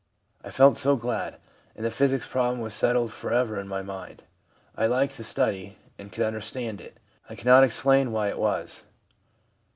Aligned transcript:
I 0.43 0.49
felt 0.49 0.79
so 0.79 0.95
glad; 0.95 1.37
and 1.75 1.85
the 1.85 1.91
physics 1.91 2.25
problem 2.27 2.59
was 2.59 2.73
settled 2.73 3.13
for 3.13 3.31
ever 3.31 3.59
in 3.59 3.67
my 3.67 3.83
mind. 3.83 4.23
I 4.75 4.87
liked 4.87 5.15
the 5.15 5.23
study, 5.23 5.77
and 5.99 6.11
could 6.11 6.23
under 6.25 6.41
stand 6.41 6.81
it. 6.81 6.97
I 7.29 7.35
cannot 7.35 7.63
explain 7.63 8.11
why 8.11 8.29
it 8.29 8.39
was.' 8.39 8.85